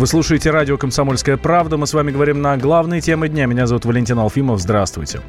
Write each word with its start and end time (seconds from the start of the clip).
Вы 0.00 0.06
слушаете 0.06 0.50
радио 0.50 0.78
«Комсомольская 0.78 1.36
правда». 1.36 1.76
Мы 1.76 1.86
с 1.86 1.92
вами 1.92 2.10
говорим 2.10 2.40
на 2.40 2.56
главные 2.56 3.02
темы 3.02 3.28
дня. 3.28 3.44
Меня 3.44 3.66
зовут 3.66 3.84
Валентин 3.84 4.18
Алфимов. 4.18 4.58
Здравствуйте. 4.58 5.20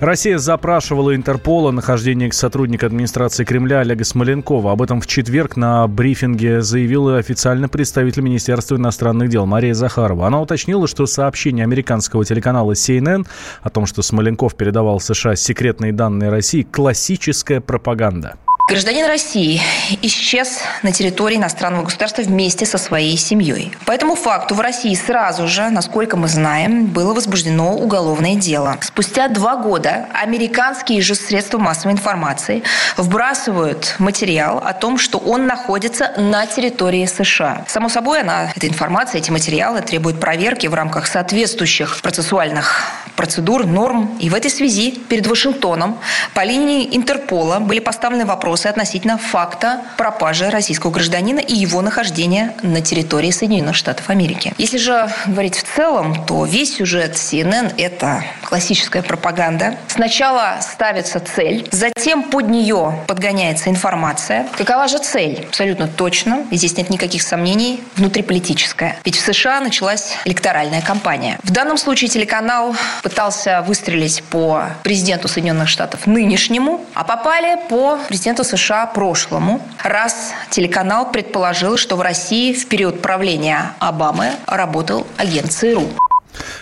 Россия 0.00 0.38
запрашивала 0.38 1.14
Интерпола 1.14 1.72
нахождение 1.72 2.32
сотрудника 2.32 2.86
администрации 2.86 3.44
Кремля 3.44 3.80
Олега 3.80 4.02
Смоленкова. 4.02 4.72
Об 4.72 4.80
этом 4.80 5.02
в 5.02 5.06
четверг 5.06 5.58
на 5.58 5.86
брифинге 5.88 6.62
заявила 6.62 7.18
официальный 7.18 7.68
представитель 7.68 8.22
Министерства 8.22 8.76
иностранных 8.76 9.28
дел 9.28 9.44
Мария 9.44 9.74
Захарова. 9.74 10.26
Она 10.26 10.40
уточнила, 10.40 10.88
что 10.88 11.04
сообщение 11.04 11.64
американского 11.64 12.24
телеканала 12.24 12.72
CNN 12.72 13.26
о 13.60 13.68
том, 13.68 13.84
что 13.84 14.00
Смоленков 14.00 14.54
передавал 14.54 15.00
США 15.00 15.36
секретные 15.36 15.92
данные 15.92 16.30
России– 16.30 16.62
классическая 16.72 17.60
пропаганда. 17.60 18.36
Гражданин 18.66 19.04
России 19.04 19.60
исчез 20.00 20.60
на 20.82 20.90
территории 20.90 21.36
иностранного 21.36 21.84
государства 21.84 22.22
вместе 22.22 22.64
со 22.64 22.78
своей 22.78 23.18
семьей. 23.18 23.76
По 23.84 23.92
этому 23.92 24.14
факту 24.14 24.54
в 24.54 24.60
России 24.60 24.94
сразу 24.94 25.46
же, 25.46 25.68
насколько 25.68 26.16
мы 26.16 26.28
знаем, 26.28 26.86
было 26.86 27.12
возбуждено 27.12 27.76
уголовное 27.76 28.36
дело. 28.36 28.78
Спустя 28.80 29.28
два 29.28 29.56
года 29.56 30.08
американские 30.14 31.02
же 31.02 31.14
средства 31.14 31.58
массовой 31.58 31.92
информации 31.92 32.62
вбрасывают 32.96 33.96
материал 33.98 34.62
о 34.64 34.72
том, 34.72 34.96
что 34.96 35.18
он 35.18 35.46
находится 35.46 36.14
на 36.16 36.46
территории 36.46 37.04
США. 37.04 37.66
Само 37.68 37.90
собой, 37.90 38.22
она, 38.22 38.50
эта 38.56 38.66
информация, 38.66 39.18
эти 39.18 39.30
материалы 39.30 39.82
требуют 39.82 40.18
проверки 40.20 40.68
в 40.68 40.74
рамках 40.74 41.06
соответствующих 41.06 42.00
процессуальных 42.00 42.80
процедур, 43.14 43.66
норм. 43.66 44.16
И 44.20 44.30
в 44.30 44.34
этой 44.34 44.50
связи 44.50 44.90
перед 44.90 45.26
Вашингтоном 45.26 45.98
по 46.32 46.42
линии 46.44 46.96
Интерпола 46.96 47.60
были 47.60 47.78
поставлены 47.78 48.24
вопросы 48.24 48.53
вопросы 48.54 48.68
относительно 48.68 49.18
факта 49.18 49.80
пропажи 49.96 50.48
российского 50.48 50.92
гражданина 50.92 51.40
и 51.40 51.54
его 51.54 51.82
нахождения 51.82 52.54
на 52.62 52.80
территории 52.80 53.32
Соединенных 53.32 53.74
Штатов 53.74 54.10
Америки. 54.10 54.54
Если 54.58 54.78
же 54.78 55.10
говорить 55.26 55.56
в 55.56 55.64
целом, 55.74 56.24
то 56.24 56.44
весь 56.44 56.76
сюжет 56.76 57.14
CNN– 57.14 57.74
это 57.78 58.22
классическая 58.44 59.02
пропаганда. 59.02 59.76
Сначала 59.88 60.58
ставится 60.60 61.18
цель, 61.18 61.68
затем 61.72 62.22
под 62.22 62.48
нее 62.48 63.00
подгоняется 63.08 63.70
информация. 63.70 64.46
Какова 64.56 64.86
же 64.86 64.98
цель? 64.98 65.46
Абсолютно 65.48 65.88
точно, 65.88 66.46
здесь 66.52 66.76
нет 66.76 66.90
никаких 66.90 67.22
сомнений, 67.22 67.82
внутриполитическая. 67.96 68.98
Ведь 69.04 69.16
в 69.16 69.20
США 69.20 69.60
началась 69.60 70.12
электоральная 70.26 70.80
кампания. 70.80 71.40
В 71.42 71.50
данном 71.50 71.76
случае 71.76 72.08
телеканал 72.08 72.76
пытался 73.02 73.62
выстрелить 73.66 74.22
по 74.30 74.66
президенту 74.84 75.26
Соединенных 75.26 75.68
Штатов 75.68 76.06
нынешнему, 76.06 76.84
а 76.94 77.02
попали 77.02 77.58
по 77.68 77.98
президенту 78.06 78.43
США 78.44 78.86
прошлому, 78.86 79.60
раз 79.82 80.32
телеканал 80.50 81.10
предположил, 81.10 81.76
что 81.76 81.96
в 81.96 82.00
России 82.00 82.52
в 82.52 82.68
период 82.68 83.02
правления 83.02 83.72
Обамы 83.80 84.32
работал 84.46 85.06
агент 85.16 85.50
ЦРУ. 85.50 85.88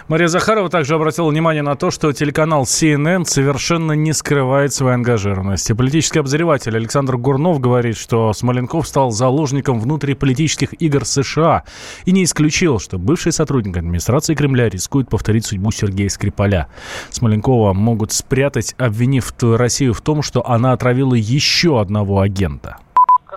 Мария 0.08 0.28
Захарова 0.28 0.68
также 0.68 0.94
обратила 0.94 1.28
внимание 1.28 1.62
на 1.62 1.76
то, 1.76 1.90
что 1.90 2.12
телеканал 2.12 2.64
CNN 2.64 3.24
совершенно 3.24 3.92
не 3.92 4.12
скрывает 4.12 4.72
своей 4.72 4.94
ангажированности. 4.94 5.72
Политический 5.72 6.18
обозреватель 6.18 6.76
Александр 6.76 7.16
Гурнов 7.16 7.60
говорит, 7.60 7.96
что 7.96 8.32
Смоленков 8.32 8.86
стал 8.86 9.10
заложником 9.10 9.80
внутриполитических 9.80 10.80
игр 10.80 11.04
США 11.04 11.64
и 12.04 12.12
не 12.12 12.24
исключил, 12.24 12.78
что 12.78 12.98
бывший 12.98 13.32
сотрудник 13.32 13.76
администрации 13.76 14.34
Кремля 14.34 14.68
рискует 14.68 15.08
повторить 15.08 15.46
судьбу 15.46 15.70
Сергея 15.70 16.08
Скрипаля. 16.08 16.68
Смоленкова 17.10 17.72
могут 17.72 18.12
спрятать, 18.12 18.74
обвинив 18.78 19.32
Россию 19.40 19.94
в 19.94 20.00
том, 20.00 20.22
что 20.22 20.46
она 20.46 20.72
отравила 20.72 21.14
еще 21.14 21.80
одного 21.80 22.20
агента 22.20 22.78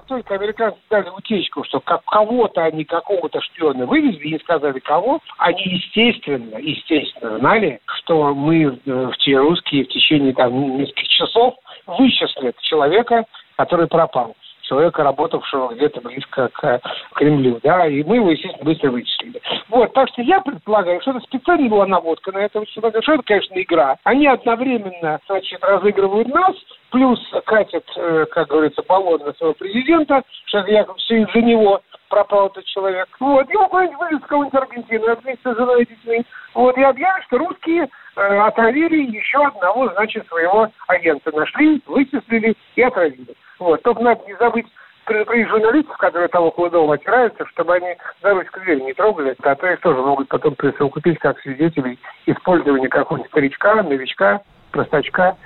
только 0.07 0.35
американцы 0.35 0.77
дали 0.89 1.09
утечку, 1.09 1.63
что 1.63 1.79
как 1.79 2.03
кого-то 2.05 2.63
они, 2.63 2.83
какого-то 2.85 3.41
шпиона 3.41 3.85
вывезли, 3.85 4.29
не 4.29 4.39
сказали 4.39 4.79
кого, 4.79 5.19
они 5.37 5.63
естественно, 5.63 6.57
естественно 6.57 7.39
знали, 7.39 7.79
что 7.97 8.33
мы, 8.33 8.79
э, 8.85 9.11
те 9.19 9.37
русские, 9.37 9.85
в 9.85 9.89
течение 9.89 10.33
там 10.33 10.77
нескольких 10.77 11.07
часов 11.09 11.55
вычислят 11.87 12.57
человека, 12.61 13.25
который 13.57 13.87
пропал 13.87 14.35
человека, 14.67 15.03
работавшего 15.03 15.73
где-то 15.73 16.01
близко 16.01 16.49
к 16.53 16.81
Кремлю, 17.13 17.59
да, 17.63 17.87
и 17.87 18.03
мы 18.03 18.17
его, 18.17 18.31
естественно, 18.31 18.65
быстро 18.65 18.91
вычислили. 18.91 19.41
Вот, 19.69 19.93
так 19.93 20.09
что 20.09 20.21
я 20.21 20.41
предполагаю, 20.41 21.01
что 21.01 21.11
это 21.11 21.19
специально 21.21 21.69
была 21.69 21.85
наводка 21.85 22.31
на 22.31 22.39
этого 22.39 22.65
человека, 22.65 23.01
что 23.01 23.13
это, 23.13 23.23
конечно, 23.23 23.53
игра. 23.55 23.97
Они 24.03 24.27
одновременно, 24.27 25.19
значит, 25.27 25.63
разыгрывают 25.63 26.27
нас, 26.27 26.55
плюс 26.91 27.19
катят, 27.45 27.85
э, 27.97 28.25
как 28.31 28.47
говорится, 28.47 28.83
баллон 28.87 29.21
на 29.25 29.33
своего 29.33 29.53
президента, 29.53 30.23
что 30.45 30.59
якобы 30.59 30.99
все 30.99 31.21
из-за 31.21 31.41
него 31.41 31.81
пропал 32.09 32.47
этот 32.47 32.65
человек. 32.65 33.07
Вот, 33.19 33.49
его 33.49 33.67
куда-нибудь 33.67 33.99
вывез 33.99 34.19
в 34.19 34.27
какую-нибудь 34.27 34.61
Аргентину 34.61 35.15
вместе 35.15 35.53
с 35.53 35.57
женой 35.57 35.83
и 35.83 35.87
детьми. 35.87 36.23
Вот, 36.53 36.77
и 36.77 36.83
объявят, 36.83 37.23
что 37.25 37.37
русские 37.37 37.89
э, 38.15 38.37
отравили 38.39 39.11
еще 39.11 39.45
одного, 39.45 39.89
значит, 39.89 40.27
своего 40.27 40.69
агента. 40.87 41.31
Нашли, 41.35 41.81
вычислили 41.85 42.55
и 42.75 42.81
отравили. 42.81 43.35
Вот. 43.59 43.81
Только 43.83 44.01
надо 44.01 44.21
не 44.27 44.35
забыть 44.37 44.67
предупредить 45.05 45.49
журналистов, 45.49 45.97
которые 45.97 46.27
там 46.27 46.43
около 46.43 46.69
дома 46.69 46.95
отираются, 46.95 47.45
чтобы 47.47 47.75
они 47.75 47.95
за 48.21 48.33
ручку 48.33 48.59
дверь 48.59 48.81
не 48.81 48.93
трогали, 48.93 49.35
а 49.41 49.55
то 49.55 49.67
их 49.67 49.79
тоже 49.81 50.01
могут 50.01 50.27
потом 50.27 50.55
присовокупить 50.55 51.19
как 51.19 51.39
свидетелей 51.39 51.99
использования 52.25 52.89
какого-нибудь 52.89 53.31
старичка, 53.31 53.83
новичка, 53.83 54.41
простачка. 54.71 55.37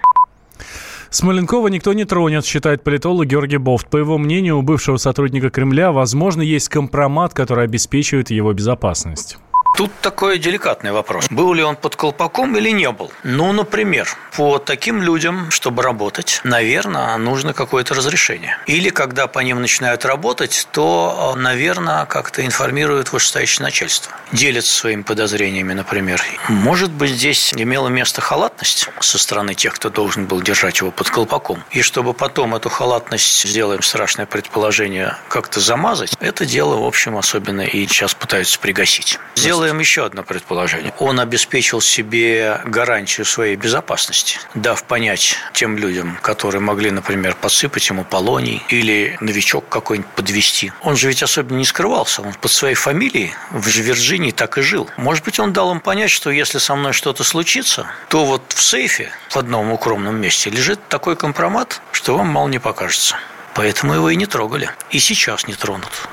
Смоленкова 1.09 1.68
никто 1.70 1.94
не 1.94 2.06
тронет, 2.06 2.46
считает 2.46 2.84
политолог 2.84 3.25
Георгий 3.25 3.58
Бофт. 3.58 3.90
По 3.90 3.97
его 3.97 4.18
мнению, 4.18 4.59
у 4.59 4.62
бывшего 4.62 4.97
сотрудника 4.97 5.50
Кремля, 5.50 5.91
возможно, 5.91 6.41
есть 6.41 6.70
компромат, 6.70 7.34
который 7.34 7.64
обеспечивает 7.66 8.30
его 8.30 8.53
безопасность. 8.53 9.40
Тут 9.79 9.94
такой 10.01 10.40
деликатный 10.40 10.91
вопрос. 10.91 11.28
Был 11.29 11.53
ли 11.53 11.63
он 11.63 11.78
под 11.78 11.95
колпаком 11.95 12.57
или 12.57 12.69
не 12.69 12.91
был? 12.91 13.13
Ну, 13.23 13.53
например, 13.53 14.09
по 14.35 14.57
таким 14.59 15.01
людям, 15.01 15.51
чтобы 15.51 15.84
работать, 15.84 16.41
наверное, 16.44 17.16
нужно 17.16 17.53
какое-то 17.53 17.94
разрешение. 17.94 18.57
Или 18.66 18.90
когда 18.90 19.28
по 19.28 19.40
ним 19.40 19.62
начинают 19.62 20.03
работать, 20.03 20.67
то, 20.73 21.34
наверное, 21.38 22.03
как-то 22.07 22.45
информируют 22.45 23.13
вышестоящее 23.13 23.63
начальство. 23.63 24.12
Делятся 24.34 24.73
своими 24.73 25.03
подозрениями, 25.03 25.72
например. 25.72 26.22
Может 26.50 26.91
быть, 26.91 27.11
здесь 27.11 27.53
имела 27.53 27.88
место 27.88 28.19
халатность 28.19 28.90
со 29.00 29.17
стороны 29.17 29.53
тех, 29.53 29.75
кто 29.75 29.90
должен 29.90 30.25
был 30.25 30.41
держать 30.41 30.79
его 30.79 30.91
под 30.91 31.09
колпаком. 31.09 31.63
И 31.72 31.84
чтобы 31.84 32.13
потом 32.13 32.53
эту 32.53 32.67
халатность, 32.67 33.47
сделаем 33.47 33.81
страшное 33.81 34.25
предположение, 34.25 35.16
как-то 35.29 35.61
замазать, 35.61 36.17
это 36.19 36.46
дело, 36.46 36.75
в 36.75 36.85
общем, 36.85 37.17
особенно 37.17 37.61
и 37.61 37.88
сейчас 37.88 38.13
пытаются 38.13 38.59
пригасить. 38.59 39.17
Сделаем 39.35 39.69
Сделаем 39.69 39.81
еще 39.81 40.03
одно 40.03 40.24
предположение. 40.24 40.91
Он 40.97 41.19
обеспечил 41.19 41.80
себе 41.80 42.59
гарантию 42.66 43.24
своей 43.24 43.56
безопасности, 43.56 44.40
дав 44.56 44.84
понять 44.84 45.35
тем 45.53 45.78
людям, 45.78 46.18
которые 46.24 46.59
могли, 46.59 46.90
например, 46.90 47.35
подсыпать 47.35 47.88
ему 47.88 48.03
полоний 48.03 48.63
или 48.69 49.16
новичок 49.22 49.69
какой-нибудь 49.69 50.09
подвести. 50.13 50.72
Он 50.81 50.97
же 50.97 51.08
ведь 51.08 51.22
особенно 51.22 51.58
не 51.58 51.66
скрывался. 51.66 52.24
Он 52.24 52.34
под 52.34 52.50
своей 52.50 52.74
фамилией 52.74 53.35
в 53.52 53.68
Вирджинии 53.68 54.31
так 54.31 54.58
и 54.58 54.63
жил. 54.63 54.90
Может 54.97 55.24
быть, 55.24 55.40
он 55.40 55.53
дал 55.53 55.72
им 55.72 55.81
понять, 55.81 56.09
что 56.09 56.31
если 56.31 56.58
со 56.58 56.74
мной 56.74 56.94
что-то 56.94 57.24
случится, 57.24 57.85
то 58.08 58.25
вот 58.25 58.41
в 58.47 58.63
сейфе 58.63 59.12
в 59.29 59.38
одном 59.38 59.72
укромном 59.72 60.19
месте 60.19 60.50
лежит 60.50 60.79
такой 60.88 61.16
компромат, 61.16 61.79
что 61.91 62.18
вам 62.18 62.29
мало 62.29 62.47
не 62.47 62.58
покажется. 62.58 63.18
Поэтому 63.53 63.94
его 63.94 64.09
и 64.09 64.16
не 64.16 64.25
трогали. 64.25 64.72
И 64.90 64.97
сейчас 64.97 65.46
не 65.46 65.53
тронут. 65.53 66.09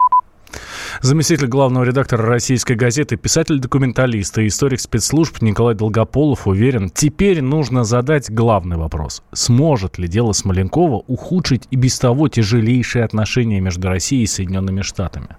Заместитель 1.06 1.47
главного 1.47 1.84
редактора 1.84 2.25
российской 2.27 2.72
газеты, 2.72 3.17
писатель-документалист 3.17 4.39
и 4.39 4.49
историк 4.49 4.81
спецслужб 4.81 5.41
Николай 5.41 5.77
Долгополов 5.77 6.49
уверен, 6.49 6.91
теперь 6.91 7.43
нужно 7.43 7.84
задать 7.84 8.28
главный 8.28 8.77
вопрос. 8.77 9.22
Сможет 9.33 9.99
ли 9.99 10.09
дело 10.09 10.33
Смоленкова 10.33 11.05
ухудшить 11.06 11.69
и 11.71 11.77
без 11.77 11.97
того 12.00 12.27
тяжелейшие 12.27 13.05
отношения 13.05 13.60
между 13.60 13.86
Россией 13.86 14.25
и 14.25 14.27
Соединенными 14.27 14.83
Штатами? 14.83 15.36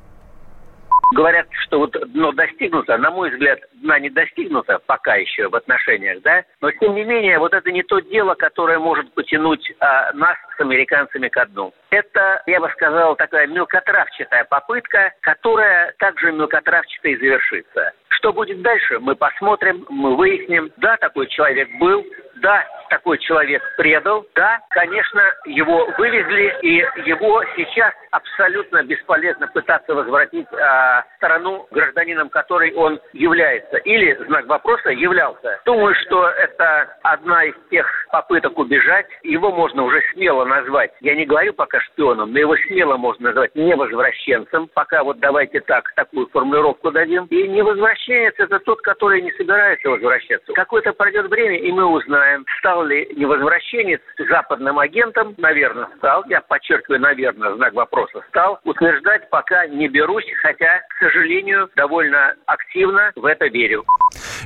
Говорят, 1.13 1.47
что 1.63 1.79
вот 1.79 1.91
дно 2.13 2.31
достигнуто. 2.31 2.97
На 2.97 3.11
мой 3.11 3.29
взгляд, 3.31 3.59
дна 3.73 3.99
не 3.99 4.09
достигнуто 4.09 4.79
пока 4.85 5.15
еще 5.15 5.47
в 5.49 5.55
отношениях, 5.55 6.21
да. 6.21 6.43
Но 6.61 6.71
тем 6.71 6.95
не 6.95 7.03
менее, 7.03 7.39
вот 7.39 7.53
это 7.53 7.71
не 7.71 7.83
то 7.83 7.99
дело, 7.99 8.35
которое 8.35 8.79
может 8.79 9.13
потянуть 9.13 9.71
а, 9.79 10.11
нас 10.13 10.37
с 10.57 10.61
американцами 10.61 11.27
ко 11.27 11.45
дну. 11.45 11.73
Это, 11.89 12.41
я 12.45 12.59
бы 12.59 12.69
сказал, 12.71 13.15
такая 13.15 13.47
мелкотравчатая 13.47 14.45
попытка, 14.45 15.13
которая 15.21 15.93
также 15.99 16.31
мелкотравчатой 16.31 17.17
завершится. 17.17 17.93
Что 18.09 18.33
будет 18.33 18.61
дальше, 18.61 18.99
мы 18.99 19.15
посмотрим, 19.15 19.85
мы 19.89 20.15
выясним. 20.15 20.71
Да, 20.77 20.97
такой 20.97 21.27
человек 21.27 21.69
был, 21.79 22.03
да, 22.41 22.65
такой 22.89 23.17
человек 23.19 23.61
предал, 23.77 24.25
да, 24.35 24.59
конечно, 24.69 25.21
его 25.45 25.87
вывезли, 25.97 26.55
и 26.61 26.75
его 27.07 27.43
сейчас 27.55 27.93
абсолютно 28.11 28.83
бесполезно 28.83 29.47
пытаться 29.47 29.93
возвратить 29.93 30.47
а, 30.53 31.03
страну, 31.17 31.67
гражданином 31.71 32.29
которой 32.29 32.73
он 32.73 32.99
является. 33.13 33.77
Или, 33.77 34.13
знак 34.27 34.47
вопроса, 34.47 34.89
являлся. 34.89 35.59
Думаю, 35.65 35.95
что 36.05 36.27
это 36.27 36.97
одна 37.03 37.45
из 37.45 37.55
тех 37.69 37.87
попыток 38.11 38.57
убежать. 38.57 39.07
Его 39.23 39.51
можно 39.51 39.83
уже 39.83 40.01
смело 40.13 40.45
назвать, 40.45 40.91
я 41.01 41.15
не 41.15 41.25
говорю 41.25 41.53
пока 41.53 41.79
шпионом, 41.81 42.31
но 42.31 42.39
его 42.39 42.55
смело 42.67 42.97
можно 42.97 43.27
назвать 43.27 43.55
невозвращенцем. 43.55 44.69
Пока 44.73 45.03
вот 45.03 45.19
давайте 45.19 45.59
так, 45.61 45.91
такую 45.95 46.27
формулировку 46.27 46.91
дадим. 46.91 47.25
И 47.25 47.47
невозвращенец– 47.97 48.33
это 48.37 48.59
тот, 48.59 48.81
который 48.81 49.21
не 49.21 49.31
собирается 49.33 49.89
возвращаться. 49.89 50.53
Какое-то 50.53 50.93
пройдет 50.93 51.29
время, 51.29 51.57
и 51.57 51.71
мы 51.71 51.85
узнаем, 51.85 52.45
стал 52.59 52.85
ли 52.85 53.07
невозвращенец 53.15 54.01
западным 54.29 54.79
агентом. 54.79 55.35
Наверное, 55.37 55.87
стал. 55.97 56.23
Я 56.27 56.41
подчеркиваю, 56.41 57.01
наверное, 57.01 57.55
знак 57.55 57.73
вопроса 57.73 58.23
стал. 58.29 58.59
Утверждать 58.63 59.29
пока 59.29 59.67
не 59.67 59.87
берусь, 59.87 60.25
хотя, 60.41 60.81
к 60.89 60.99
сожалению, 60.99 61.69
довольно 61.75 62.35
активно 62.45 63.11
в 63.15 63.25
это 63.25 63.47
верю. 63.47 63.83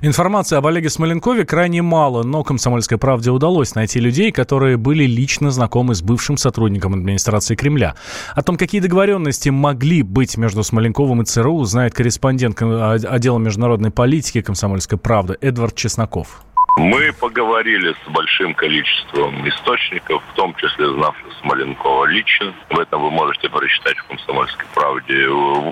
Информации 0.03 0.57
об 0.57 0.65
Олеге 0.65 0.89
Смоленкове 0.89 1.45
крайне 1.45 1.83
мало, 1.83 2.24
но 2.24 2.44
«Комсомольской 2.44 2.98
правде» 2.98 3.30
удалось 3.30 3.75
найти 3.75 4.00
людей, 4.00 4.31
которые 4.31 4.75
были 4.75 5.03
лично 5.03 5.51
знакомы 5.51 5.94
с 5.94 6.01
бывшим 6.01 6.38
сотрудником 6.38 6.95
администрации 6.95 7.53
Кремля. 7.53 7.94
О 8.33 8.42
том, 8.42 8.57
какие 8.57 8.81
договоренности 8.81 9.50
могли 9.50 10.01
быть 10.01 10.38
между 10.38 10.63
Смоленковым 10.63 11.21
и 11.21 11.25
ЦРУ, 11.25 11.65
знает 11.65 11.94
корреспондент 11.94 12.59
отдела 12.59 13.38
международной 13.38 13.92
политики 13.92 14.42
«Комсомольской 14.42 14.98
правды» 14.98 15.38
Эдвард 15.39 15.75
Чесноков. 15.75 16.45
Мы 16.78 17.12
поговорили 17.12 17.94
с 17.94 18.10
большим 18.10 18.54
количеством 18.54 19.48
источников, 19.48 20.24
в 20.32 20.36
том 20.36 20.56
числе 20.56 20.88
знавших 20.88 21.28
Смоленкова 21.42 22.06
лично. 22.06 22.54
В 22.70 22.80
этом 22.80 23.02
вы 23.02 23.12
можете 23.12 23.50
прочитать 23.50 23.98
в 23.98 24.08
«Комсомольской 24.08 24.66
правде». 24.74 25.28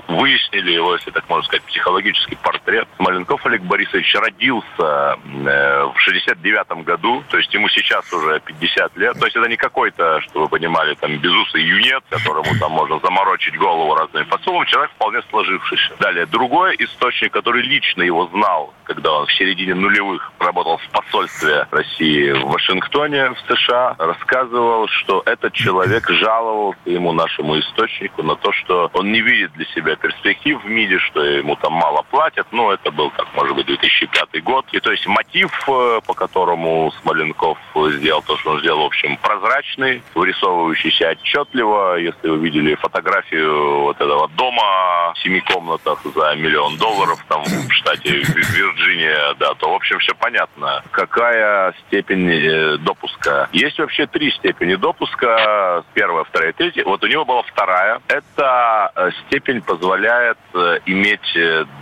Выяснили 0.08 0.72
его, 0.72 0.94
если 0.94 1.10
так 1.10 1.28
можно 1.28 1.46
сказать, 1.46 1.62
психологический 1.64 2.36
портрет. 2.36 2.86
Смоленков 2.96 3.44
Олег 3.46 3.62
Борисович 3.62 4.14
родился 4.14 5.16
э, 5.24 5.84
в 5.84 5.94
69 5.96 6.84
году, 6.84 7.24
то 7.30 7.38
есть 7.38 7.52
ему 7.54 7.68
сейчас 7.70 8.12
уже 8.12 8.40
50 8.40 8.96
лет. 8.96 9.18
То 9.18 9.24
есть 9.24 9.36
это 9.36 9.48
не 9.48 9.56
какой-то, 9.56 10.20
что 10.20 10.40
вы 10.40 10.48
понимали, 10.48 10.94
там, 10.94 11.16
безусый 11.16 11.62
юнец, 11.62 12.02
которому 12.10 12.50
там 12.58 12.72
можно 12.72 12.98
заморочить 13.00 13.56
голову 13.56 13.94
разными 13.94 14.24
фасолом. 14.24 14.66
Человек 14.66 14.90
вполне 14.92 15.22
сложившийся. 15.30 15.92
Далее, 15.98 16.26
другой 16.26 16.76
источник, 16.78 17.32
который 17.32 17.62
лично 17.62 18.02
его 18.02 18.26
знал, 18.28 18.74
когда 18.84 19.12
он 19.12 19.26
в 19.26 19.32
середине 19.32 19.74
нулевых 19.74 20.32
работал 20.38 20.76
в 20.76 20.89
посольстве 20.90 21.66
России 21.70 22.32
в 22.32 22.48
Вашингтоне, 22.48 23.30
в 23.30 23.38
США, 23.48 23.96
рассказывал, 23.98 24.88
что 24.88 25.22
этот 25.26 25.52
человек 25.52 26.08
жаловался 26.08 26.78
ему, 26.84 27.12
нашему 27.12 27.58
источнику, 27.58 28.22
на 28.22 28.36
то, 28.36 28.52
что 28.52 28.90
он 28.94 29.12
не 29.12 29.20
видит 29.20 29.52
для 29.54 29.64
себя 29.66 29.96
перспектив 29.96 30.62
в 30.62 30.68
МИДе, 30.68 30.98
что 30.98 31.22
ему 31.22 31.56
там 31.56 31.72
мало 31.72 32.02
платят. 32.10 32.46
Ну, 32.52 32.70
это 32.70 32.90
был, 32.90 33.10
как 33.10 33.26
может 33.34 33.56
быть, 33.56 33.66
2005 33.66 34.42
год. 34.42 34.66
И 34.72 34.80
то 34.80 34.90
есть 34.90 35.06
мотив, 35.06 35.50
э, 35.68 36.00
по 36.06 36.14
которому 36.14 36.92
Смоленков 37.00 37.58
сделал 37.74 38.22
то, 38.22 38.36
что 38.38 38.52
он 38.52 38.60
сделал, 38.60 38.82
в 38.82 38.86
общем, 38.86 39.16
прозрачный, 39.18 40.02
вырисовывающийся 40.14 41.10
отчетливо. 41.10 41.96
Если 41.98 42.28
вы 42.28 42.38
видели 42.38 42.74
фотографию 42.74 43.80
вот 43.82 44.00
этого 44.00 44.28
дома 44.28 45.12
в 45.14 45.18
семи 45.22 45.40
комнатах 45.40 46.02
за 46.14 46.34
миллион 46.36 46.76
долларов 46.78 47.24
там 47.28 47.42
в 47.44 47.72
штате 47.72 48.10
Вирджиния, 48.10 49.34
да, 49.38 49.54
то, 49.54 49.70
в 49.70 49.74
общем, 49.74 49.98
все 49.98 50.14
понятно 50.14 50.79
какая 50.90 51.74
степень 51.86 52.30
э, 52.30 52.76
допуска. 52.78 53.48
Есть 53.52 53.78
вообще 53.78 54.06
три 54.06 54.30
степени 54.32 54.74
допуска. 54.74 55.84
Первая, 55.94 56.24
вторая, 56.24 56.52
третья. 56.52 56.84
Вот 56.84 57.02
у 57.04 57.06
него 57.06 57.24
была 57.24 57.42
вторая. 57.42 58.00
Эта 58.08 58.92
э, 58.94 59.10
степень 59.26 59.62
позволяет 59.62 60.38
э, 60.54 60.78
иметь 60.86 61.20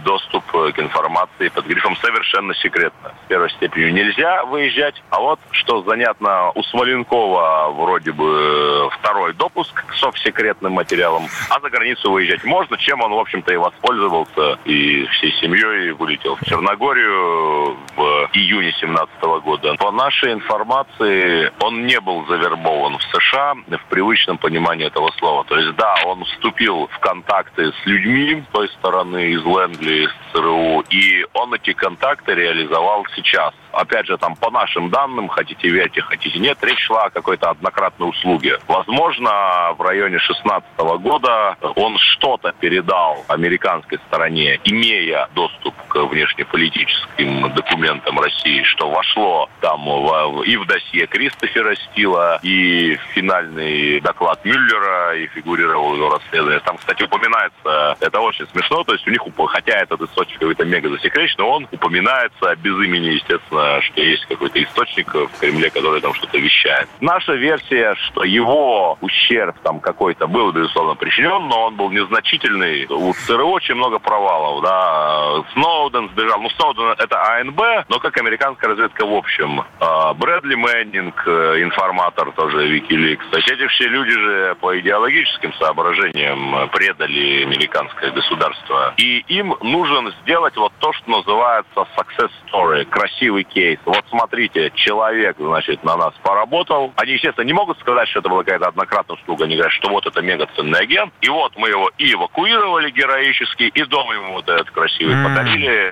доступ 0.04 0.44
к 0.50 0.78
информации 0.78 1.48
под 1.48 1.66
грифом 1.66 1.96
«совершенно 1.96 2.54
секретно». 2.54 3.12
С 3.24 3.28
первой 3.28 3.50
степенью 3.50 3.92
нельзя 3.92 4.44
выезжать. 4.44 5.02
А 5.10 5.20
вот, 5.20 5.40
что 5.50 5.82
занятно, 5.82 6.50
у 6.54 6.62
Смоленкова 6.62 7.70
вроде 7.70 8.12
бы 8.12 8.88
второй 8.98 9.34
допуск 9.34 9.84
к 9.86 9.94
совсекретным 9.94 10.72
материалам, 10.72 11.26
а 11.50 11.60
за 11.60 11.70
границу 11.70 12.10
выезжать 12.10 12.44
можно, 12.44 12.76
чем 12.76 13.00
он, 13.00 13.12
в 13.12 13.18
общем-то, 13.18 13.52
и 13.52 13.56
воспользовался. 13.56 14.58
И 14.64 15.06
всей 15.06 15.32
семьей 15.40 15.92
вылетел 15.92 16.36
в 16.36 16.44
Черногорию 16.44 17.76
в 17.96 18.30
июне 18.32 18.72
2017 18.88 19.44
года. 19.44 19.74
По 19.76 19.90
нашей 19.90 20.32
информации, 20.32 21.52
он 21.60 21.86
не 21.86 22.00
был 22.00 22.26
завербован 22.26 22.98
в 22.98 23.02
США 23.02 23.54
в 23.54 23.90
привычном 23.90 24.38
понимании 24.38 24.86
этого 24.86 25.10
слова. 25.18 25.44
То 25.44 25.56
есть, 25.56 25.76
да, 25.76 25.94
он 26.06 26.24
вступил 26.24 26.88
в 26.88 26.98
контакты 26.98 27.72
с 27.72 27.86
людьми 27.86 28.44
той 28.58 28.68
стороны, 28.70 29.30
из 29.30 29.44
Лэнгли, 29.44 30.04
из 30.04 30.10
ЦРУ, 30.32 30.80
и 30.90 31.24
он 31.32 31.54
эти 31.54 31.72
контакты 31.72 32.34
реализовал 32.34 33.06
сейчас. 33.14 33.54
Опять 33.72 34.06
же, 34.06 34.16
там, 34.16 34.34
по 34.36 34.50
нашим 34.50 34.90
данным, 34.90 35.28
хотите 35.28 35.68
верьте, 35.68 36.00
хотите 36.02 36.38
нет, 36.38 36.58
речь 36.62 36.80
шла 36.80 37.04
о 37.04 37.10
какой-то 37.10 37.50
однократной 37.50 38.08
услуге. 38.08 38.58
Возможно, 38.66 39.30
в 39.76 39.82
районе 39.82 40.18
16 40.18 40.78
года 41.00 41.56
он 41.76 41.96
что-то 41.98 42.52
передал 42.60 43.24
американской 43.28 43.98
стороне, 44.08 44.60
имея 44.64 45.28
доступ 45.34 45.74
к 45.88 45.96
внешнеполитическим 46.04 47.52
документам 47.54 48.18
России, 48.20 48.62
что 48.64 48.90
вошло 48.90 49.48
там 49.60 49.84
в, 49.84 50.42
и 50.42 50.56
в 50.56 50.66
досье 50.66 51.06
Кристофера 51.06 51.74
Стила, 51.76 52.38
и 52.42 52.96
в 52.96 53.00
финальный 53.14 54.00
доклад 54.00 54.44
Мюллера, 54.44 55.16
и 55.16 55.26
фигурировал 55.28 55.94
его 55.94 56.10
расследование. 56.10 56.60
Там, 56.60 56.76
кстати, 56.76 57.02
упоминается, 57.02 57.96
это 58.00 58.20
очень 58.20 58.46
смешно, 58.48 58.84
то 58.84 58.92
есть 58.92 59.06
у 59.06 59.10
них, 59.10 59.20
хотя 59.48 59.78
этот 59.78 60.02
источник 60.02 60.38
какой-то 60.38 60.64
мега 60.64 60.88
засекречен, 60.88 61.40
он 61.42 61.68
упоминается 61.70 62.56
без 62.56 62.74
имени, 62.74 63.08
естественно, 63.08 63.67
что 63.82 64.00
есть 64.00 64.26
какой-то 64.26 64.62
источник 64.62 65.14
в 65.14 65.30
Кремле, 65.40 65.70
который 65.70 66.00
там 66.00 66.14
что-то 66.14 66.38
вещает. 66.38 66.88
Наша 67.00 67.34
версия, 67.34 67.94
что 68.06 68.24
его 68.24 68.98
ущерб 69.00 69.56
там 69.62 69.80
какой-то 69.80 70.26
был, 70.26 70.52
безусловно, 70.52 70.94
причинен, 70.94 71.48
но 71.48 71.66
он 71.66 71.76
был 71.76 71.90
незначительный. 71.90 72.86
У 72.86 73.12
ЦРУ 73.12 73.48
очень 73.48 73.74
много 73.74 73.98
провалов, 73.98 74.62
да. 74.62 75.42
Сноуден 75.52 76.08
сбежал. 76.10 76.40
Ну, 76.40 76.50
Сноуден 76.50 76.94
это 76.98 77.38
АНБ, 77.38 77.88
но 77.88 77.98
как 77.98 78.16
американская 78.18 78.70
разведка 78.70 79.06
в 79.06 79.14
общем. 79.14 79.64
А, 79.80 80.14
Брэдли 80.14 80.54
Мэннинг, 80.54 81.22
э, 81.26 81.62
информатор 81.62 82.32
тоже 82.32 82.68
Викиликс. 82.68 83.26
То 83.30 83.38
есть 83.38 83.50
эти 83.50 83.66
все 83.68 83.88
люди 83.88 84.12
же 84.12 84.56
по 84.60 84.78
идеологическим 84.78 85.52
соображениям 85.54 86.68
предали 86.70 87.42
американское 87.42 88.10
государство. 88.10 88.94
И 88.96 89.24
им 89.28 89.54
нужно 89.60 90.10
сделать 90.22 90.56
вот 90.56 90.72
то, 90.78 90.92
что 90.92 91.10
называется 91.10 91.86
success 91.96 92.30
story, 92.46 92.84
красивый 92.84 93.44
кейс. 93.48 93.78
Вот 93.84 94.04
смотрите, 94.08 94.70
человек, 94.74 95.36
значит, 95.38 95.82
на 95.84 95.96
нас 95.96 96.14
поработал. 96.22 96.92
Они, 96.96 97.12
естественно, 97.12 97.44
не 97.44 97.52
могут 97.52 97.78
сказать, 97.80 98.08
что 98.08 98.20
это 98.20 98.28
была 98.28 98.44
какая-то 98.44 98.68
однократная 98.68 99.16
услуга. 99.16 99.44
Они 99.44 99.56
говорят, 99.56 99.72
что 99.72 99.90
вот 99.90 100.06
это 100.06 100.20
мегаценный 100.22 100.80
агент. 100.80 101.12
И 101.20 101.28
вот 101.28 101.52
мы 101.56 101.68
его 101.68 101.90
и 101.98 102.12
эвакуировали 102.12 102.90
героически, 102.90 103.64
и 103.64 103.84
дома 103.84 104.14
ему 104.14 104.32
вот 104.34 104.48
этот 104.48 104.70
красивый 104.70 105.16
mm. 105.16 105.24
подарили. 105.24 105.90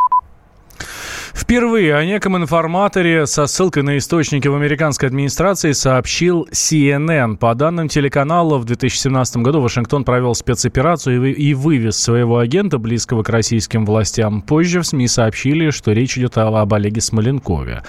Впервые 1.47 1.95
о 1.95 2.05
неком 2.05 2.37
информаторе 2.37 3.25
со 3.25 3.47
ссылкой 3.47 3.85
на 3.85 3.99
источники 3.99 4.49
в 4.49 4.57
американской 4.57 5.09
администрации 5.09 5.71
сообщил 5.71 6.49
CNN. 6.51 7.37
По 7.37 7.55
данным 7.55 7.87
телеканала, 7.87 8.59
в 8.59 8.65
2017 8.65 9.37
году 9.37 9.61
Вашингтон 9.61 10.03
провел 10.03 10.35
спецоперацию 10.35 11.33
и 11.33 11.55
вывез 11.55 11.99
своего 11.99 12.39
агента, 12.39 12.79
близкого 12.79 13.23
к 13.23 13.29
российским 13.29 13.87
властям. 13.87 14.43
Позже 14.43 14.81
в 14.81 14.87
СМИ 14.89 15.07
сообщили, 15.07 15.71
что 15.71 15.93
речь 15.93 16.19
идет 16.19 16.37
об 16.37 16.75
Олеге 16.75 17.01
Смоленкове. 17.01 17.85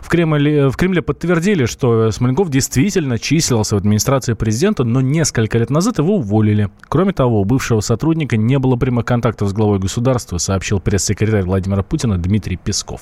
В 0.00 0.08
Кремле, 0.08 0.70
в 0.70 0.76
Кремле 0.78 1.02
подтвердили, 1.02 1.66
что 1.66 2.10
Смоленков 2.12 2.48
действительно 2.48 3.18
числился 3.18 3.74
в 3.74 3.78
администрации 3.80 4.32
президента, 4.32 4.84
но 4.84 5.02
несколько 5.02 5.58
лет 5.58 5.68
назад 5.68 5.98
его 5.98 6.16
уволили. 6.16 6.70
Кроме 6.88 7.12
того, 7.12 7.42
у 7.42 7.44
бывшего 7.44 7.80
сотрудника 7.80 8.38
не 8.38 8.58
было 8.58 8.76
прямых 8.76 9.04
контактов 9.04 9.50
с 9.50 9.52
главой 9.52 9.80
государства, 9.80 10.38
сообщил 10.38 10.80
пресс-секретарь 10.80 11.42
Владимира 11.42 11.82
Путина 11.82 12.16
Дмитрий 12.16 12.56
Песков. 12.56 13.01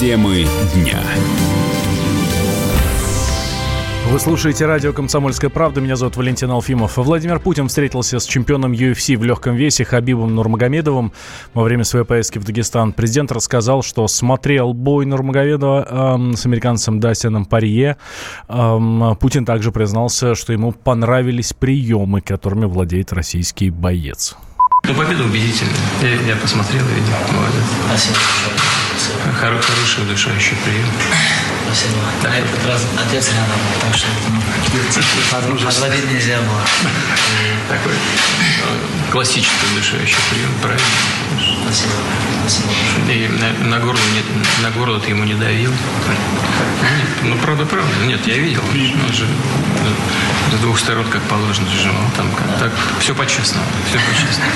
Темы 0.00 0.46
дня. 0.74 0.98
Вы 4.08 4.18
слушаете 4.18 4.64
радио 4.64 4.94
«Комсомольская 4.94 5.50
правда». 5.50 5.82
Меня 5.82 5.94
зовут 5.94 6.16
Валентин 6.16 6.50
Алфимов. 6.50 6.96
Владимир 6.96 7.38
Путин 7.38 7.68
встретился 7.68 8.18
с 8.18 8.24
чемпионом 8.24 8.72
UFC 8.72 9.18
в 9.18 9.24
легком 9.24 9.56
весе 9.56 9.84
Хабибом 9.84 10.34
Нурмагомедовым 10.34 11.12
во 11.52 11.62
время 11.64 11.84
своей 11.84 12.06
поездки 12.06 12.38
в 12.38 12.44
Дагестан. 12.44 12.94
Президент 12.94 13.30
рассказал, 13.30 13.82
что 13.82 14.08
смотрел 14.08 14.72
бой 14.72 15.04
Нурмагомедова 15.04 16.14
эм, 16.14 16.34
с 16.34 16.46
американцем 16.46 16.98
Дастином 16.98 17.44
Парье. 17.44 17.98
Эм, 18.48 19.14
Путин 19.20 19.44
также 19.44 19.70
признался, 19.70 20.34
что 20.34 20.54
ему 20.54 20.72
понравились 20.72 21.52
приемы, 21.52 22.22
которыми 22.22 22.64
владеет 22.64 23.12
российский 23.12 23.68
боец. 23.68 24.34
Ну, 24.88 24.94
победа 24.94 25.24
убедительная. 25.24 25.74
Я, 26.00 26.32
я 26.32 26.36
посмотрел 26.36 26.84
и 26.86 26.94
видел. 26.94 27.12
Молодец. 27.34 27.64
Спасибо. 27.86 28.16
Хоро, 29.40 29.60
хороший, 29.60 30.04
удушающий 30.04 30.56
прием. 30.64 30.88
Спасибо. 31.66 32.00
Да, 32.22 32.34
этот 32.34 32.66
раз 32.66 32.86
отец 33.06 33.28
рядом, 33.28 33.60
так 33.80 33.96
что 33.96 34.08
ну, 35.48 35.58
подводить 35.58 36.10
нельзя 36.10 36.38
было. 36.40 36.60
Такой 37.68 37.92
э, 37.92 39.10
классический 39.12 39.66
удушающий 39.72 40.16
прием, 40.30 40.50
правильно? 40.60 40.84
Спасибо. 41.62 41.92
Спасибо. 42.42 43.12
И 43.12 43.28
на, 43.28 43.52
на 43.68 43.78
горло 43.78 44.00
не, 44.12 44.62
на 44.62 44.70
горло 44.70 44.98
ты 45.00 45.10
ему 45.10 45.24
не 45.24 45.34
давил. 45.34 45.70
Нет, 45.70 47.08
ну, 47.22 47.36
правда, 47.38 47.64
правда. 47.66 47.92
Нет, 48.06 48.26
я 48.26 48.36
видел. 48.36 48.62
Он 48.62 49.12
же 49.12 49.26
с 50.52 50.60
двух 50.60 50.78
сторон, 50.78 51.06
как 51.06 51.22
положено, 51.22 51.68
сжимал. 51.70 52.04
Там 52.16 52.30
как, 52.32 52.58
так, 52.58 52.72
все 52.98 53.14
по-честному. 53.14 53.66
Все 53.88 53.98
по-честному. 53.98 54.50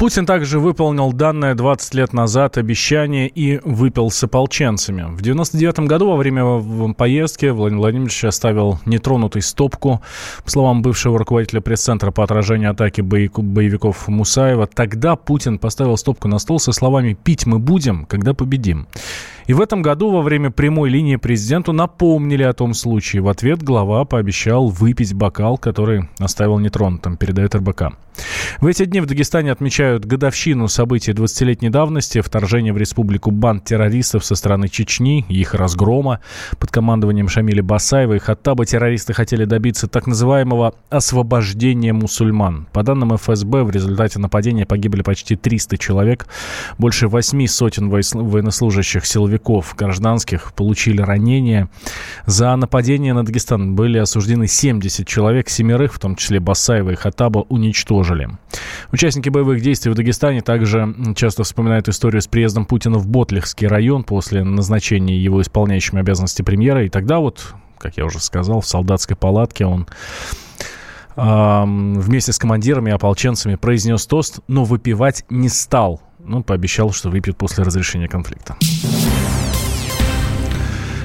Путин 0.00 0.24
также 0.24 0.58
выполнил 0.58 1.12
данное 1.12 1.54
20 1.54 1.92
лет 1.92 2.14
назад 2.14 2.56
обещание 2.56 3.28
и 3.28 3.60
выпил 3.62 4.10
с 4.10 4.24
ополченцами. 4.24 5.02
В 5.14 5.20
99 5.20 5.80
году 5.80 6.08
во 6.08 6.16
время 6.16 6.94
поездки 6.94 7.44
Владимир 7.50 7.80
Владимирович 7.82 8.24
оставил 8.24 8.80
нетронутой 8.86 9.42
стопку, 9.42 10.00
по 10.42 10.50
словам 10.50 10.80
бывшего 10.80 11.18
руководителя 11.18 11.60
пресс-центра 11.60 12.12
по 12.12 12.24
отражению 12.24 12.70
атаки 12.70 13.02
боевиков 13.02 14.08
Мусаева. 14.08 14.66
Тогда 14.68 15.16
Путин 15.16 15.58
поставил 15.58 15.98
стопку 15.98 16.28
на 16.28 16.38
стол 16.38 16.60
со 16.60 16.72
словами 16.72 17.12
«Пить 17.12 17.44
мы 17.44 17.58
будем, 17.58 18.06
когда 18.06 18.32
победим». 18.32 18.88
И 19.46 19.52
в 19.52 19.60
этом 19.60 19.82
году 19.82 20.10
во 20.10 20.22
время 20.22 20.50
прямой 20.50 20.90
линии 20.90 21.16
президенту 21.16 21.72
напомнили 21.72 22.42
о 22.42 22.52
том 22.52 22.74
случае. 22.74 23.22
В 23.22 23.28
ответ 23.28 23.62
глава 23.62 24.04
пообещал 24.04 24.68
выпить 24.68 25.14
бокал, 25.14 25.58
который 25.58 26.08
оставил 26.18 26.58
нетронутым, 26.58 27.16
передает 27.16 27.54
РБК. 27.54 27.92
В 28.60 28.66
эти 28.66 28.84
дни 28.84 29.00
в 29.00 29.06
Дагестане 29.06 29.52
отмечают 29.52 30.04
годовщину 30.04 30.68
событий 30.68 31.12
20-летней 31.12 31.70
давности, 31.70 32.20
вторжения 32.20 32.72
в 32.72 32.76
республику 32.76 33.30
банд 33.30 33.64
террористов 33.64 34.24
со 34.24 34.34
стороны 34.34 34.68
Чечни, 34.68 35.24
их 35.28 35.54
разгрома. 35.54 36.20
Под 36.58 36.70
командованием 36.70 37.28
Шамиля 37.28 37.62
Басаева 37.62 38.14
и 38.14 38.18
Хаттаба 38.18 38.66
террористы 38.66 39.12
хотели 39.12 39.44
добиться 39.44 39.86
так 39.88 40.06
называемого 40.06 40.74
освобождения 40.90 41.92
мусульман. 41.92 42.66
По 42.72 42.82
данным 42.82 43.16
ФСБ, 43.16 43.62
в 43.62 43.70
результате 43.70 44.18
нападения 44.18 44.66
погибли 44.66 45.02
почти 45.02 45.36
300 45.36 45.78
человек. 45.78 46.26
Больше 46.78 47.08
восьми 47.08 47.46
сотен 47.46 47.88
военнослужащих 47.88 49.06
силовиков 49.30 49.74
гражданских 49.76 50.52
получили 50.54 51.00
ранения. 51.00 51.68
За 52.26 52.54
нападение 52.56 53.14
на 53.14 53.24
Дагестан 53.24 53.74
были 53.74 53.98
осуждены 53.98 54.46
70 54.46 55.06
человек, 55.06 55.48
семерых, 55.48 55.94
в 55.94 55.98
том 55.98 56.16
числе 56.16 56.40
Басаева 56.40 56.90
и 56.90 56.94
Хатаба, 56.96 57.46
уничтожили. 57.48 58.28
Участники 58.92 59.28
боевых 59.28 59.62
действий 59.62 59.92
в 59.92 59.94
Дагестане 59.94 60.40
также 60.40 60.94
часто 61.14 61.44
вспоминают 61.44 61.88
историю 61.88 62.20
с 62.20 62.26
приездом 62.26 62.66
Путина 62.66 62.98
в 62.98 63.06
Ботлихский 63.06 63.68
район 63.68 64.02
после 64.02 64.42
назначения 64.42 65.16
его 65.16 65.40
исполняющим 65.40 65.98
обязанности 65.98 66.42
премьера. 66.42 66.84
И 66.84 66.88
тогда 66.88 67.20
вот, 67.20 67.54
как 67.78 67.96
я 67.96 68.04
уже 68.04 68.20
сказал, 68.20 68.60
в 68.60 68.66
солдатской 68.66 69.16
палатке 69.16 69.64
он 69.66 69.86
вместе 71.16 72.32
с 72.32 72.38
командирами 72.38 72.90
и 72.90 72.92
ополченцами 72.94 73.56
произнес 73.56 74.06
тост, 74.06 74.40
но 74.48 74.64
выпивать 74.64 75.24
не 75.28 75.48
стал. 75.48 76.00
Ну, 76.22 76.42
пообещал, 76.42 76.92
что 76.92 77.10
выпьет 77.10 77.36
после 77.36 77.64
разрешения 77.64 78.06
конфликта. 78.06 78.56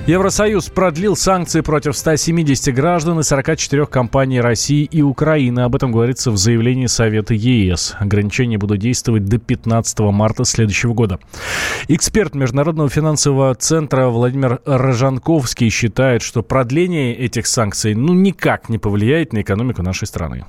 Евросоюз 0.08 0.70
продлил 0.70 1.16
санкции 1.16 1.62
против 1.62 1.98
170 1.98 2.76
граждан 2.76 3.20
и 3.22 3.24
44 3.24 3.88
компаний 3.88 4.40
России 4.40 4.84
и 4.84 5.02
Украины. 5.02 5.62
Об 5.62 5.74
этом 5.74 5.92
говорится 5.92 6.30
в 6.30 6.38
заявлении 6.38 6.86
Совета 6.86 7.34
ЕС. 7.34 7.96
Ограничения 8.00 8.60
будут 8.60 8.78
действовать 8.78 9.26
до 9.26 9.40
15 9.40 10.00
марта 10.12 10.46
следующего 10.46 10.94
года. 10.94 11.18
Эксперт 11.88 12.36
Международного 12.36 12.88
финансового 12.88 13.56
центра 13.56 14.10
Владимир 14.10 14.60
Рожанковский 14.68 15.72
считает, 15.72 16.22
что 16.22 16.44
продление 16.44 17.16
этих 17.16 17.48
санкций 17.48 17.96
ну 17.96 18.14
никак 18.14 18.70
не 18.70 18.78
повлияет 18.78 19.34
на 19.34 19.42
экономику 19.42 19.82
нашей 19.82 20.06
страны 20.06 20.46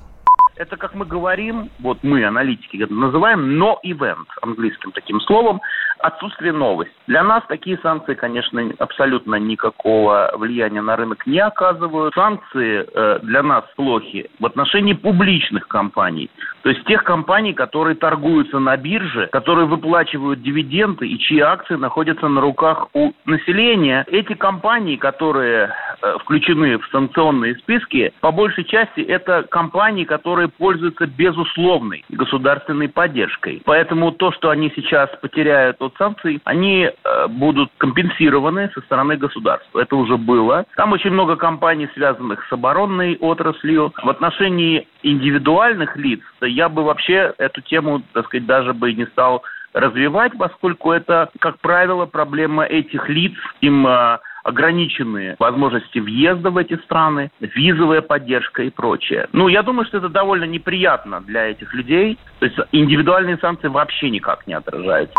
это, 0.57 0.75
как 0.75 0.95
мы 0.95 1.05
говорим, 1.05 1.69
вот 1.79 2.03
мы, 2.03 2.25
аналитики, 2.25 2.77
называем 2.89 3.61
no 3.61 3.75
event 3.85 4.25
английским 4.41 4.91
таким 4.91 5.19
словом, 5.21 5.61
отсутствие 5.99 6.51
новости. 6.51 6.93
Для 7.07 7.23
нас 7.23 7.43
такие 7.47 7.77
санкции, 7.79 8.13
конечно, 8.13 8.61
абсолютно 8.79 9.35
никакого 9.35 10.31
влияния 10.37 10.81
на 10.81 10.95
рынок 10.95 11.25
не 11.27 11.39
оказывают. 11.39 12.13
Санкции 12.13 12.85
э, 12.87 13.19
для 13.23 13.43
нас 13.43 13.63
плохи 13.75 14.29
в 14.39 14.45
отношении 14.45 14.93
публичных 14.93 15.67
компаний, 15.67 16.29
то 16.67 16.71
есть 16.71 16.83
тех 16.83 17.05
компаний, 17.05 17.53
которые 17.53 17.95
торгуются 17.95 18.59
на 18.59 18.75
бирже, 18.75 19.29
которые 19.31 19.67
выплачивают 19.67 20.41
дивиденды 20.41 21.07
и 21.07 21.17
чьи 21.17 21.39
акции 21.39 21.75
находятся 21.75 22.27
на 22.27 22.41
руках 22.41 22.89
у 22.93 23.13
населения. 23.23 24.03
Эти 24.11 24.33
компании, 24.33 24.97
которые 24.97 25.71
э, 26.01 26.17
включены 26.19 26.77
в 26.77 26.85
санкционные 26.91 27.55
списки, 27.55 28.11
по 28.19 28.33
большей 28.33 28.65
части 28.65 28.99
это 28.99 29.43
компании, 29.49 30.03
которые 30.03 30.49
пользуются 30.49 31.07
безусловной 31.07 32.03
государственной 32.09 32.89
поддержкой. 32.89 33.61
Поэтому 33.63 34.11
то, 34.11 34.33
что 34.33 34.49
они 34.49 34.69
сейчас 34.75 35.09
потеряют 35.21 35.77
от 35.81 35.95
санкций, 35.97 36.41
они 36.43 36.89
э, 36.89 37.27
будут 37.29 37.71
компенсированы 37.77 38.69
со 38.73 38.81
стороны 38.81 39.15
государства. 39.15 39.79
Это 39.79 39.95
уже 39.95 40.17
было. 40.17 40.65
Там 40.75 40.91
очень 40.91 41.11
много 41.11 41.37
компаний, 41.37 41.87
связанных 41.93 42.45
с 42.45 42.51
оборонной 42.51 43.15
отраслью. 43.21 43.93
В 44.03 44.09
отношении 44.09 44.85
индивидуальных 45.01 45.95
лиц 45.95 46.19
я 46.57 46.69
бы 46.69 46.83
вообще 46.83 47.35
эту 47.37 47.61
тему, 47.61 48.01
так 48.13 48.25
сказать, 48.25 48.47
даже 48.47 48.73
бы 48.73 48.91
не 48.91 49.05
стал 49.05 49.43
развивать, 49.73 50.31
поскольку 50.39 50.91
это, 50.91 51.29
как 51.39 51.59
правило, 51.59 52.07
проблема 52.07 52.63
этих 52.63 53.07
лиц, 53.09 53.33
им 53.61 53.85
э, 53.85 54.17
ограниченные 54.43 55.35
возможности 55.37 55.99
въезда 55.99 56.49
в 56.49 56.57
эти 56.57 56.75
страны, 56.77 57.29
визовая 57.39 58.01
поддержка 58.01 58.63
и 58.63 58.71
прочее. 58.71 59.27
Ну, 59.33 59.49
я 59.49 59.61
думаю, 59.61 59.85
что 59.85 59.99
это 59.99 60.09
довольно 60.09 60.45
неприятно 60.45 61.21
для 61.21 61.51
этих 61.51 61.75
людей. 61.75 62.17
То 62.39 62.47
есть 62.47 62.57
индивидуальные 62.71 63.37
санкции 63.37 63.67
вообще 63.67 64.09
никак 64.09 64.47
не 64.47 64.55
отражаются. 64.55 65.13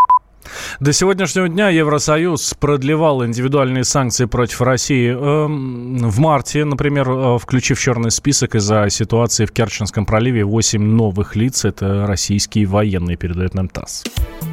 До 0.81 0.93
сегодняшнего 0.93 1.49
дня 1.49 1.69
Евросоюз 1.69 2.55
продлевал 2.55 3.25
индивидуальные 3.25 3.85
санкции 3.85 4.27
против 4.27 4.61
России. 4.61 5.11
Эм, 5.11 5.99
в 6.09 6.19
марте, 6.19 6.65
например, 6.65 7.11
э, 7.11 7.39
включив 7.39 7.81
черный 7.81 8.11
список 8.11 8.55
из-за 8.55 8.89
ситуации 8.91 9.47
в 9.47 9.53
Керченском 9.53 10.07
проливе, 10.07 10.45
8 10.45 10.83
новых 10.83 11.37
лиц. 11.37 11.65
Это 11.65 12.07
российские 12.07 12.67
военные, 12.67 13.17
передает 13.17 13.55
нам 13.55 13.69
ТАСС. 13.69 14.05